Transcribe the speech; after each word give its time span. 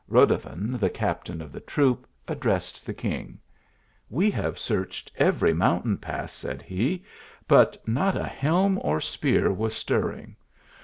Rodovan, 0.09 0.79
the 0.79 0.89
captain 0.89 1.43
of 1.43 1.51
the 1.51 1.59
troop, 1.59 2.07
addressed 2.27 2.87
the 2.87 2.93
king:" 2.95 3.37
We 4.09 4.31
have 4.31 4.57
searched 4.57 5.11
every 5.15 5.53
mountain 5.53 5.99
pass," 5.99 6.33
said 6.33 6.63
he," 6.63 7.03
but 7.55 7.77
not 7.87 8.17
a 8.17 8.23
helm 8.25 8.79
or 8.81 8.99
spear 8.99 9.53
was 9.53 9.75
stirring. 9.75 10.37